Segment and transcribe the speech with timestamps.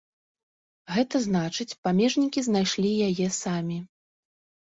[0.95, 3.79] Гэта значыць, памежнікі знайшлі яе самі.